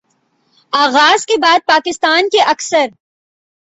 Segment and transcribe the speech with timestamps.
[0.73, 2.87] آغاز کے بعد پاکستان کے اکثر